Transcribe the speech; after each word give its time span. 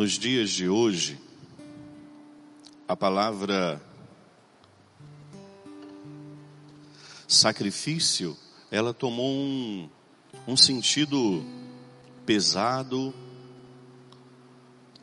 nos 0.00 0.12
dias 0.12 0.48
de 0.48 0.66
hoje, 0.66 1.20
a 2.88 2.96
palavra 2.96 3.78
sacrifício, 7.28 8.34
ela 8.70 8.94
tomou 8.94 9.30
um, 9.30 9.90
um 10.48 10.56
sentido 10.56 11.44
pesado, 12.24 13.12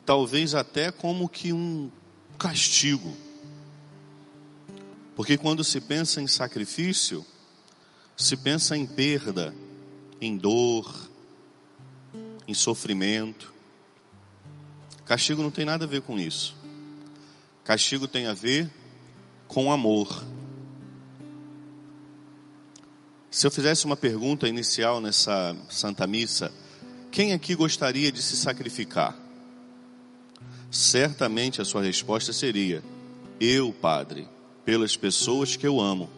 talvez 0.04 0.55
até 0.55 0.91
como 0.91 1.29
que 1.29 1.54
um 1.54 1.91
castigo. 2.36 3.16
Porque 5.16 5.38
quando 5.38 5.64
se 5.64 5.79
pensa 5.79 6.23
em 6.23 6.27
sacrifício, 6.27 7.23
se 8.16 8.36
pensa 8.36 8.75
em 8.75 8.88
perda, 8.88 9.54
em 10.20 10.36
dor, 10.36 10.91
em 12.48 12.54
sofrimento. 12.55 13.57
Castigo 15.08 15.42
não 15.42 15.50
tem 15.50 15.64
nada 15.64 15.86
a 15.86 15.88
ver 15.88 16.02
com 16.02 16.20
isso. 16.20 16.54
Castigo 17.64 18.07
tem 18.07 18.28
a 18.28 18.34
ver 18.34 18.70
com 19.48 19.71
amor. 19.71 20.24
Se 23.32 23.48
eu 23.48 23.51
fizesse 23.51 23.86
uma 23.86 23.96
pergunta 23.96 24.50
inicial 24.50 25.00
nessa 25.00 25.56
Santa 25.70 26.06
Missa, 26.06 26.51
quem 27.10 27.32
aqui 27.32 27.56
gostaria 27.56 28.12
de 28.12 28.21
se 28.21 28.36
sacrificar? 28.36 29.18
Certamente 30.70 31.62
a 31.62 31.65
sua 31.65 31.82
resposta 31.82 32.34
seria: 32.34 32.84
Eu, 33.39 33.72
Padre, 33.72 34.28
pelas 34.66 34.98
pessoas 34.98 35.56
que 35.56 35.66
eu 35.66 35.80
amo. 35.80 36.09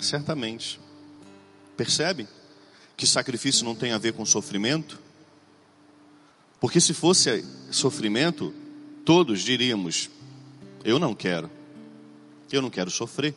Certamente. 0.00 0.80
Percebe 1.76 2.26
que 2.96 3.06
sacrifício 3.06 3.64
não 3.64 3.76
tem 3.76 3.92
a 3.92 3.98
ver 3.98 4.14
com 4.14 4.24
sofrimento? 4.26 5.09
Porque 6.60 6.80
se 6.80 6.92
fosse 6.92 7.44
sofrimento, 7.70 8.54
todos 9.04 9.40
diríamos: 9.40 10.10
Eu 10.84 10.98
não 10.98 11.14
quero. 11.14 11.50
Eu 12.52 12.60
não 12.60 12.68
quero 12.70 12.90
sofrer. 12.90 13.34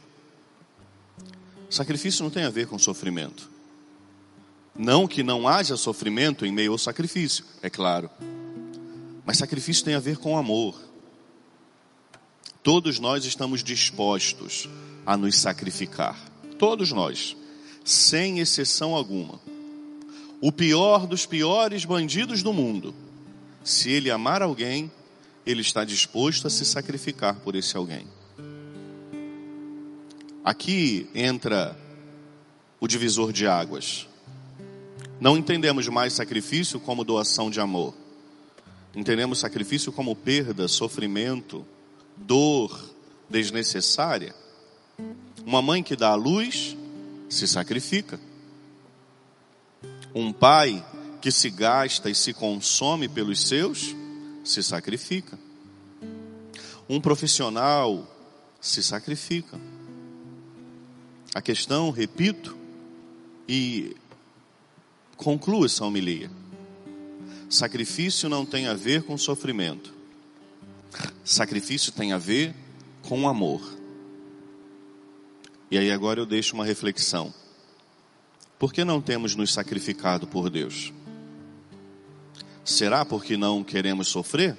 Sacrifício 1.69 2.23
não 2.23 2.29
tem 2.29 2.43
a 2.43 2.49
ver 2.49 2.67
com 2.67 2.77
sofrimento. 2.77 3.49
Não 4.75 5.07
que 5.07 5.23
não 5.23 5.47
haja 5.47 5.77
sofrimento 5.77 6.45
em 6.45 6.51
meio 6.51 6.71
ao 6.71 6.77
sacrifício, 6.77 7.45
é 7.61 7.69
claro. 7.69 8.09
Mas 9.25 9.37
sacrifício 9.37 9.85
tem 9.85 9.93
a 9.93 9.99
ver 9.99 10.17
com 10.17 10.37
amor. 10.37 10.79
Todos 12.61 12.99
nós 12.99 13.23
estamos 13.25 13.63
dispostos 13.63 14.67
a 15.05 15.15
nos 15.15 15.37
sacrificar. 15.37 16.17
Todos 16.57 16.91
nós, 16.91 17.35
sem 17.83 18.39
exceção 18.39 18.95
alguma. 18.95 19.39
O 20.41 20.51
pior 20.51 21.05
dos 21.05 21.25
piores 21.25 21.85
bandidos 21.85 22.41
do 22.41 22.51
mundo, 22.51 22.93
se 23.63 23.89
ele 23.89 24.11
amar 24.11 24.41
alguém, 24.41 24.91
ele 25.45 25.61
está 25.61 25.83
disposto 25.83 26.47
a 26.47 26.49
se 26.49 26.65
sacrificar 26.65 27.35
por 27.35 27.55
esse 27.55 27.75
alguém. 27.77 28.07
Aqui 30.43 31.09
entra 31.15 31.77
o 32.79 32.87
divisor 32.87 33.31
de 33.31 33.47
águas. 33.47 34.07
Não 35.19 35.37
entendemos 35.37 35.87
mais 35.87 36.11
sacrifício 36.11 36.79
como 36.79 37.05
doação 37.05 37.49
de 37.49 37.61
amor. 37.61 37.93
Entendemos 38.93 39.39
sacrifício 39.39 39.91
como 39.91 40.15
perda, 40.15 40.67
sofrimento, 40.67 41.65
dor 42.17 42.93
desnecessária. 43.29 44.35
Uma 45.45 45.61
mãe 45.61 45.81
que 45.81 45.95
dá 45.95 46.09
a 46.09 46.15
luz 46.15 46.75
se 47.29 47.47
sacrifica. 47.47 48.19
Um 50.13 50.31
pai 50.31 50.85
que 51.23 51.31
se 51.31 51.49
gasta 51.49 52.09
e 52.09 52.15
se 52.15 52.33
consome 52.33 53.07
pelos 53.07 53.47
seus 53.47 53.95
se 54.43 54.61
sacrifica. 54.61 55.39
Um 56.89 56.99
profissional 56.99 58.05
se 58.59 58.83
sacrifica. 58.83 59.57
A 61.33 61.41
questão, 61.41 61.91
repito, 61.91 62.57
e 63.47 63.95
concluo 65.15 65.65
essa 65.65 65.85
homilia. 65.85 66.29
Sacrifício 67.49 68.27
não 68.27 68.45
tem 68.45 68.67
a 68.67 68.73
ver 68.73 69.03
com 69.03 69.17
sofrimento. 69.17 69.93
Sacrifício 71.23 71.93
tem 71.93 72.11
a 72.11 72.17
ver 72.17 72.53
com 73.01 73.29
amor. 73.29 73.61
E 75.71 75.77
aí 75.77 75.89
agora 75.89 76.19
eu 76.19 76.25
deixo 76.25 76.53
uma 76.53 76.65
reflexão. 76.65 77.33
Por 78.59 78.73
que 78.73 78.83
não 78.83 79.01
temos 79.01 79.35
nos 79.35 79.53
sacrificado 79.53 80.27
por 80.27 80.49
Deus? 80.49 80.91
Será 82.63 83.03
porque 83.03 83.35
não 83.35 83.63
queremos 83.63 84.07
sofrer? 84.07 84.57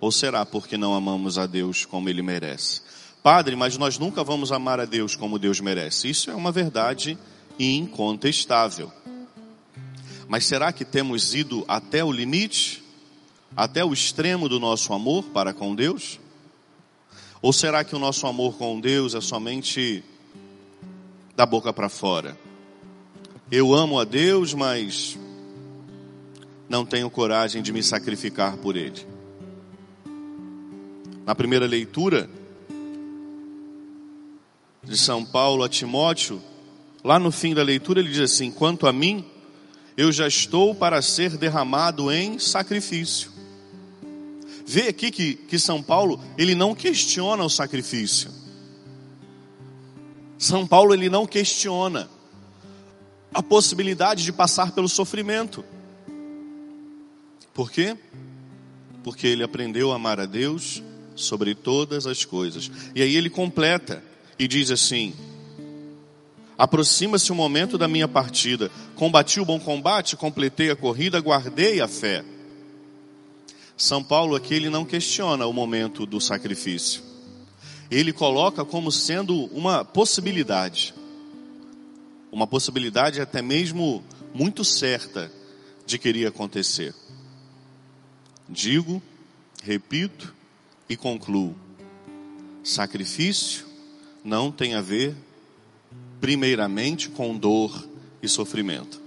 Ou 0.00 0.10
será 0.12 0.44
porque 0.44 0.76
não 0.76 0.94
amamos 0.94 1.38
a 1.38 1.46
Deus 1.46 1.84
como 1.84 2.08
Ele 2.08 2.22
merece? 2.22 2.82
Padre, 3.22 3.54
mas 3.54 3.78
nós 3.78 3.98
nunca 3.98 4.24
vamos 4.24 4.50
amar 4.50 4.80
a 4.80 4.84
Deus 4.84 5.14
como 5.14 5.38
Deus 5.38 5.60
merece. 5.60 6.10
Isso 6.10 6.30
é 6.30 6.34
uma 6.34 6.50
verdade 6.50 7.16
incontestável. 7.58 8.92
Mas 10.28 10.44
será 10.44 10.72
que 10.72 10.84
temos 10.84 11.34
ido 11.34 11.64
até 11.68 12.02
o 12.04 12.10
limite? 12.10 12.82
Até 13.56 13.84
o 13.84 13.92
extremo 13.92 14.48
do 14.48 14.58
nosso 14.58 14.92
amor 14.92 15.24
para 15.24 15.54
com 15.54 15.74
Deus? 15.74 16.18
Ou 17.40 17.52
será 17.52 17.84
que 17.84 17.94
o 17.94 17.98
nosso 17.98 18.26
amor 18.26 18.56
com 18.56 18.80
Deus 18.80 19.14
é 19.14 19.20
somente 19.20 20.02
da 21.36 21.46
boca 21.46 21.72
para 21.72 21.88
fora? 21.88 22.36
Eu 23.50 23.74
amo 23.74 24.00
a 24.00 24.04
Deus, 24.04 24.54
mas 24.54 25.18
não 26.72 26.86
tenho 26.86 27.10
coragem 27.10 27.60
de 27.60 27.70
me 27.70 27.82
sacrificar 27.82 28.56
por 28.56 28.78
Ele. 28.78 29.06
Na 31.26 31.34
primeira 31.34 31.66
leitura, 31.66 32.30
de 34.82 34.96
São 34.96 35.22
Paulo 35.22 35.64
a 35.64 35.68
Timóteo, 35.68 36.40
lá 37.04 37.18
no 37.18 37.30
fim 37.30 37.52
da 37.52 37.62
leitura 37.62 38.00
ele 38.00 38.08
diz 38.08 38.20
assim: 38.20 38.50
Quanto 38.50 38.86
a 38.86 38.92
mim, 38.92 39.22
eu 39.98 40.10
já 40.10 40.26
estou 40.26 40.74
para 40.74 41.02
ser 41.02 41.36
derramado 41.36 42.10
em 42.10 42.38
sacrifício. 42.38 43.30
Vê 44.66 44.88
aqui 44.88 45.10
que, 45.10 45.34
que 45.34 45.58
São 45.58 45.82
Paulo, 45.82 46.18
ele 46.38 46.54
não 46.54 46.74
questiona 46.74 47.44
o 47.44 47.50
sacrifício. 47.50 48.30
São 50.38 50.66
Paulo, 50.66 50.94
ele 50.94 51.10
não 51.10 51.26
questiona 51.26 52.08
a 53.34 53.42
possibilidade 53.42 54.24
de 54.24 54.32
passar 54.32 54.72
pelo 54.72 54.88
sofrimento. 54.88 55.62
Por 57.54 57.70
quê? 57.70 57.96
Porque 59.04 59.26
ele 59.26 59.42
aprendeu 59.42 59.92
a 59.92 59.96
amar 59.96 60.20
a 60.20 60.26
Deus 60.26 60.82
sobre 61.14 61.54
todas 61.54 62.06
as 62.06 62.24
coisas. 62.24 62.70
E 62.94 63.02
aí 63.02 63.16
ele 63.16 63.28
completa 63.28 64.02
e 64.38 64.48
diz 64.48 64.70
assim: 64.70 65.14
Aproxima-se 66.56 67.32
o 67.32 67.34
momento 67.34 67.76
da 67.76 67.88
minha 67.88 68.08
partida. 68.08 68.70
Combati 68.94 69.40
o 69.40 69.44
bom 69.44 69.58
combate, 69.58 70.16
completei 70.16 70.70
a 70.70 70.76
corrida, 70.76 71.20
guardei 71.20 71.80
a 71.80 71.88
fé. 71.88 72.24
São 73.76 74.02
Paulo 74.02 74.36
aqui 74.36 74.54
ele 74.54 74.70
não 74.70 74.84
questiona 74.84 75.46
o 75.46 75.52
momento 75.52 76.06
do 76.06 76.20
sacrifício. 76.20 77.02
Ele 77.90 78.12
coloca 78.12 78.64
como 78.64 78.92
sendo 78.92 79.46
uma 79.46 79.84
possibilidade. 79.84 80.94
Uma 82.30 82.46
possibilidade 82.46 83.20
até 83.20 83.42
mesmo 83.42 84.02
muito 84.32 84.64
certa 84.64 85.30
de 85.84 85.98
que 85.98 86.08
iria 86.08 86.28
acontecer. 86.28 86.94
Digo, 88.48 89.02
repito 89.62 90.34
e 90.88 90.96
concluo: 90.96 91.54
sacrifício 92.62 93.66
não 94.24 94.52
tem 94.52 94.74
a 94.74 94.80
ver, 94.80 95.16
primeiramente, 96.20 97.08
com 97.08 97.36
dor 97.36 97.88
e 98.22 98.28
sofrimento. 98.28 99.00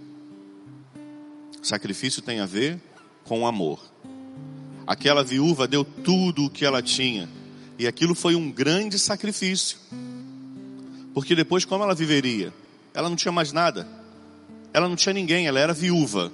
Sacrifício 1.61 2.21
tem 2.21 2.39
a 2.39 2.45
ver 2.45 2.79
com 3.23 3.47
amor. 3.47 3.79
Aquela 4.85 5.23
viúva 5.23 5.67
deu 5.67 5.83
tudo 5.83 6.45
o 6.45 6.49
que 6.49 6.63
ela 6.63 6.81
tinha, 6.81 7.27
e 7.79 7.87
aquilo 7.87 8.13
foi 8.13 8.35
um 8.35 8.51
grande 8.51 8.99
sacrifício. 8.99 9.79
Porque 11.13 11.33
depois, 11.35 11.65
como 11.65 11.83
ela 11.83 11.95
viveria? 11.95 12.53
Ela 12.93 13.09
não 13.09 13.15
tinha 13.15 13.31
mais 13.31 13.51
nada, 13.51 13.87
ela 14.73 14.87
não 14.87 14.95
tinha 14.95 15.13
ninguém, 15.13 15.47
ela 15.47 15.59
era 15.59 15.73
viúva. 15.73 16.31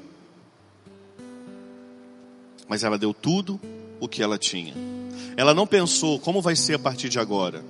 Mas 2.67 2.83
ela 2.83 2.97
deu 2.97 3.13
tudo 3.13 3.59
o 3.99 4.07
que 4.07 4.23
ela 4.23 4.37
tinha. 4.37 4.73
Ela 5.37 5.53
não 5.53 5.67
pensou 5.67 6.19
como 6.19 6.41
vai 6.41 6.55
ser 6.55 6.75
a 6.75 6.79
partir 6.79 7.09
de 7.09 7.19
agora. 7.19 7.63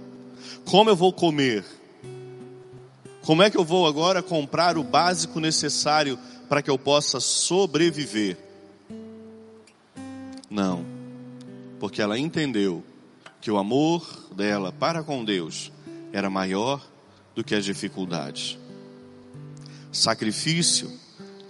Como 0.65 0.89
eu 0.89 0.95
vou 0.95 1.11
comer? 1.11 1.65
Como 3.21 3.43
é 3.43 3.49
que 3.49 3.57
eu 3.57 3.63
vou 3.63 3.88
agora 3.88 4.21
comprar 4.21 4.77
o 4.77 4.83
básico 4.83 5.39
necessário 5.39 6.17
para 6.49 6.61
que 6.61 6.69
eu 6.69 6.77
possa 6.77 7.19
sobreviver? 7.19 8.38
Não, 10.49 10.83
porque 11.79 12.01
ela 12.01 12.17
entendeu 12.17 12.83
que 13.39 13.49
o 13.49 13.57
amor 13.57 14.05
dela 14.35 14.71
para 14.71 15.03
com 15.03 15.23
Deus 15.23 15.71
era 16.11 16.29
maior 16.29 16.81
do 17.35 17.43
que 17.43 17.55
as 17.55 17.63
dificuldades. 17.63 18.57
Sacrifício 19.91 20.91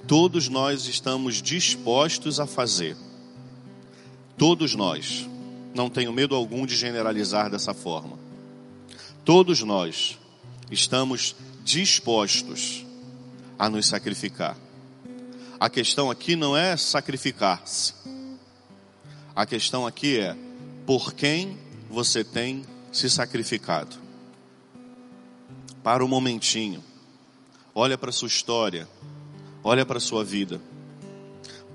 todos 0.08 0.50
nós 0.50 0.88
estamos 0.88 1.42
dispostos 1.42 2.40
a 2.40 2.46
fazer. 2.46 2.98
Todos 4.42 4.74
nós. 4.74 5.30
Não 5.72 5.88
tenho 5.88 6.12
medo 6.12 6.34
algum 6.34 6.66
de 6.66 6.76
generalizar 6.76 7.48
dessa 7.48 7.76
forma. 7.76 8.18
Todos 9.24 9.62
nós 9.62 10.18
estamos 10.72 11.36
dispostos 11.64 12.84
a 13.60 13.70
nos 13.70 13.86
sacrificar. 13.86 14.58
A 15.60 15.70
questão 15.70 16.10
aqui 16.10 16.36
não 16.36 16.58
é 16.58 16.76
sacrificar-se. 16.76 17.94
A 19.36 19.46
questão 19.46 19.86
aqui 19.86 20.18
é 20.18 20.36
por 20.88 21.14
quem 21.14 21.56
você 21.88 22.24
tem 22.24 22.66
se 22.92 23.12
sacrificado. 23.12 23.96
Para 25.84 26.04
um 26.04 26.08
momentinho. 26.08 26.84
Olha 27.76 27.96
para 27.96 28.12
sua 28.12 28.28
história. 28.28 28.90
Olha 29.64 29.86
para 29.86 30.00
sua 30.00 30.24
vida. 30.24 30.60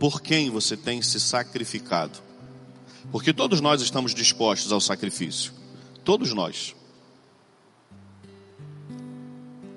Por 0.00 0.20
quem 0.20 0.50
você 0.50 0.76
tem 0.76 1.00
se 1.00 1.20
sacrificado? 1.20 2.25
Porque 3.11 3.32
todos 3.32 3.61
nós 3.61 3.81
estamos 3.81 4.14
dispostos 4.14 4.73
ao 4.73 4.81
sacrifício. 4.81 5.53
Todos 6.05 6.32
nós. 6.32 6.75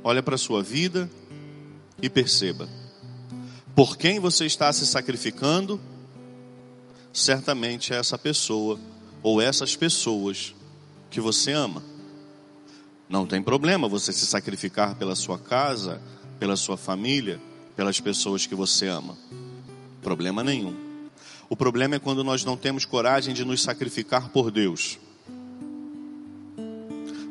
Olha 0.04 0.24
para 0.24 0.36
a 0.36 0.38
sua 0.38 0.64
vida 0.64 1.10
e 2.02 2.10
perceba 2.10 2.70
por 3.80 3.96
quem 3.96 4.20
você 4.20 4.46
está 4.46 4.74
se 4.74 4.86
sacrificando, 4.86 5.80
certamente 7.14 7.94
é 7.94 7.96
essa 7.96 8.18
pessoa 8.18 8.78
ou 9.24 9.42
essas 9.42 9.74
pessoas 9.74 10.54
que 11.10 11.22
você 11.22 11.54
ama. 11.54 11.82
Não 13.08 13.26
tem 13.26 13.42
problema 13.42 13.88
você 13.88 14.12
se 14.12 14.26
sacrificar 14.26 14.96
pela 14.96 15.16
sua 15.16 15.40
casa, 15.40 16.02
pela 16.38 16.58
sua 16.58 16.76
família, 16.76 17.40
pelas 17.74 18.02
pessoas 18.02 18.46
que 18.46 18.54
você 18.54 18.88
ama. 18.88 19.18
Problema 20.02 20.44
nenhum. 20.44 20.89
O 21.50 21.56
problema 21.56 21.96
é 21.96 22.00
quando 22.00 22.24
nós 22.24 22.46
não 22.46 22.56
temos 22.56 22.86
coragem 22.86 23.34
de 23.34 23.44
nos 23.44 23.64
sacrificar 23.64 24.30
por 24.30 24.52
Deus. 24.52 25.00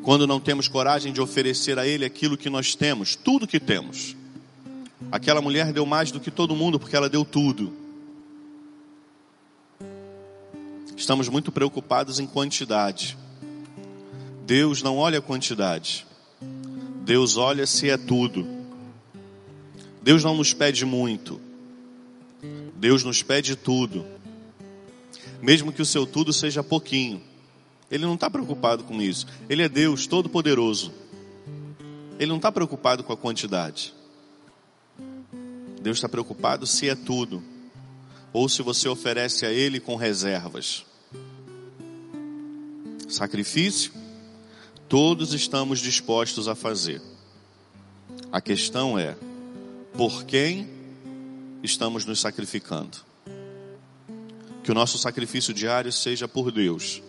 Quando 0.02 0.26
não 0.26 0.40
temos 0.40 0.66
coragem 0.66 1.12
de 1.12 1.20
oferecer 1.20 1.78
a 1.78 1.86
Ele 1.86 2.04
aquilo 2.04 2.36
que 2.36 2.50
nós 2.50 2.74
temos, 2.74 3.14
tudo 3.14 3.46
que 3.46 3.60
temos. 3.60 4.16
Aquela 5.12 5.40
mulher 5.40 5.72
deu 5.72 5.86
mais 5.86 6.10
do 6.10 6.18
que 6.18 6.30
todo 6.30 6.56
mundo 6.56 6.80
porque 6.80 6.96
ela 6.96 7.08
deu 7.08 7.24
tudo. 7.24 7.72
Estamos 10.96 11.28
muito 11.28 11.52
preocupados 11.52 12.18
em 12.18 12.26
quantidade. 12.26 13.16
Deus 14.44 14.82
não 14.82 14.96
olha 14.96 15.20
a 15.20 15.22
quantidade. 15.22 16.04
Deus 17.04 17.36
olha 17.36 17.66
se 17.66 17.88
é 17.88 17.96
tudo. 17.96 18.44
Deus 20.02 20.24
não 20.24 20.36
nos 20.36 20.52
pede 20.52 20.84
muito. 20.84 21.40
Deus 22.78 23.02
nos 23.02 23.22
pede 23.22 23.56
tudo. 23.56 24.06
Mesmo 25.42 25.72
que 25.72 25.82
o 25.82 25.86
seu 25.86 26.06
tudo 26.06 26.32
seja 26.32 26.62
pouquinho. 26.62 27.20
Ele 27.90 28.06
não 28.06 28.14
está 28.14 28.30
preocupado 28.30 28.84
com 28.84 29.02
isso. 29.02 29.26
Ele 29.48 29.62
é 29.62 29.68
Deus 29.68 30.06
Todo-Poderoso. 30.06 30.92
Ele 32.18 32.28
não 32.28 32.36
está 32.36 32.52
preocupado 32.52 33.02
com 33.02 33.12
a 33.12 33.16
quantidade. 33.16 33.94
Deus 35.80 35.98
está 35.98 36.08
preocupado 36.08 36.66
se 36.66 36.88
é 36.88 36.94
tudo, 36.94 37.42
ou 38.32 38.48
se 38.48 38.62
você 38.62 38.88
oferece 38.88 39.46
a 39.46 39.52
Ele 39.52 39.80
com 39.80 39.94
reservas. 39.96 40.84
Sacrifício, 43.08 43.92
todos 44.88 45.32
estamos 45.32 45.78
dispostos 45.78 46.48
a 46.48 46.54
fazer. 46.54 47.00
A 48.30 48.40
questão 48.40 48.98
é, 48.98 49.16
por 49.96 50.24
quem 50.24 50.77
estamos 51.62 52.04
nos 52.04 52.20
sacrificando? 52.20 52.98
Que 54.62 54.70
o 54.70 54.74
nosso 54.74 54.98
sacrifício 54.98 55.54
diário 55.54 55.92
seja 55.92 56.28
por 56.28 56.50
Deus, 56.50 57.02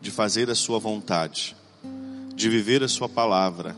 de 0.00 0.10
fazer 0.10 0.50
a 0.50 0.54
Sua 0.54 0.78
vontade, 0.78 1.56
de 2.34 2.48
viver 2.48 2.82
a 2.82 2.88
Sua 2.88 3.08
palavra, 3.08 3.76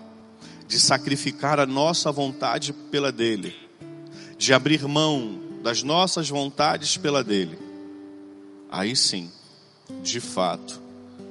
de 0.68 0.78
sacrificar 0.78 1.58
a 1.58 1.66
nossa 1.66 2.12
vontade 2.12 2.72
pela 2.72 3.10
dele 3.10 3.70
de 4.40 4.54
abrir 4.54 4.88
mão 4.88 5.38
das 5.62 5.82
nossas 5.82 6.30
vontades 6.30 6.96
pela 6.96 7.22
dele, 7.22 7.58
aí 8.70 8.96
sim, 8.96 9.30
de 10.02 10.18
fato, 10.18 10.80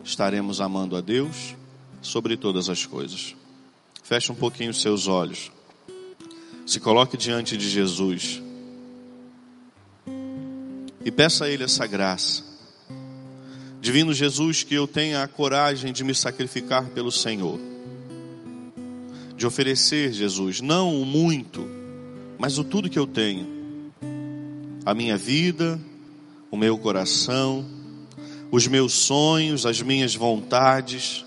estaremos 0.04 0.62
amando 0.62 0.96
a 0.96 1.02
Deus 1.02 1.56
sobre 2.04 2.38
todas 2.38 2.70
as 2.70 2.86
coisas. 2.86 3.36
Feche 4.04 4.32
um 4.32 4.36
pouquinho 4.36 4.70
os 4.70 4.80
seus 4.80 5.08
olhos. 5.08 5.52
Se 6.68 6.80
coloque 6.80 7.18
diante 7.18 7.58
de 7.58 7.68
Jesus. 7.68 8.44
E 11.04 11.12
peça 11.12 11.46
a 11.46 11.50
Ele 11.50 11.64
essa 11.64 11.88
graça. 11.88 12.44
Divino 13.82 14.14
Jesus, 14.14 14.64
que 14.64 14.76
eu 14.76 14.86
tenha 14.86 15.24
a 15.24 15.28
coragem 15.28 15.94
de 15.94 16.04
me 16.04 16.14
sacrificar 16.14 16.90
pelo 16.90 17.12
Senhor. 17.12 17.60
De 19.38 19.48
oferecer, 19.48 20.12
Jesus, 20.12 20.60
não 20.60 21.02
o 21.02 21.06
muito, 21.06 21.66
mas 22.38 22.58
o 22.58 22.64
tudo 22.64 22.90
que 22.90 23.00
eu 23.00 23.08
tenho, 23.08 23.48
a 24.86 24.94
minha 24.94 25.18
vida, 25.18 25.80
o 26.52 26.58
meu 26.58 26.78
coração, 26.78 27.66
os 28.52 28.68
meus 28.68 28.92
sonhos, 28.94 29.66
as 29.66 29.82
minhas 29.82 30.14
vontades, 30.14 31.26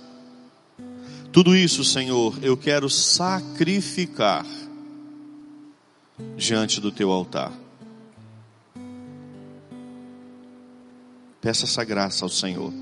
tudo 1.33 1.57
isso, 1.57 1.83
Senhor, 1.83 2.39
eu 2.43 2.59
quero 2.59 2.91
sacrificar 2.91 4.45
diante 6.37 6.79
do 6.79 6.93
teu 6.93 7.11
altar. 7.11 7.62
Peça 11.43 11.65
essa 11.65 11.83
graça 11.83 12.25
ao 12.25 12.29
Senhor. 12.29 12.73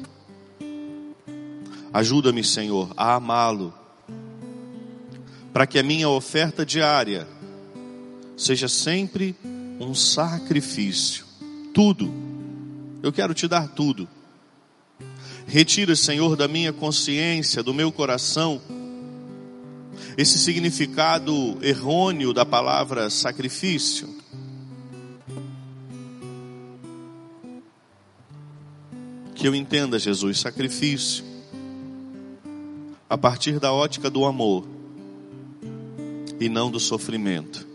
Ajuda-me, 1.91 2.45
Senhor, 2.45 2.93
a 2.95 3.15
amá-lo, 3.15 3.73
para 5.51 5.67
que 5.67 5.79
a 5.79 5.83
minha 5.83 6.11
oferta 6.11 6.65
diária 6.65 7.27
seja 8.37 8.69
sempre 8.69 9.35
um 9.81 9.95
sacrifício. 9.95 11.25
Tudo. 11.73 12.13
Eu 13.03 13.11
quero 13.11 13.33
te 13.33 13.49
dar 13.49 13.67
tudo. 13.67 14.07
Retira, 15.47 15.97
Senhor, 15.97 16.37
da 16.37 16.47
minha 16.47 16.71
consciência, 16.71 17.63
do 17.63 17.73
meu 17.73 17.91
coração, 17.91 18.61
esse 20.19 20.39
significado 20.39 21.57
errôneo 21.63 22.35
da 22.35 22.45
palavra 22.45 23.09
sacrifício. 23.09 24.20
Que 29.41 29.49
eu 29.49 29.55
entenda, 29.55 29.99
Jesus, 29.99 30.39
sacrifício, 30.39 31.25
a 33.09 33.17
partir 33.17 33.59
da 33.59 33.73
ótica 33.73 34.11
do 34.11 34.27
amor 34.27 34.69
e 36.39 36.47
não 36.47 36.71
do 36.71 36.79
sofrimento 36.79 37.70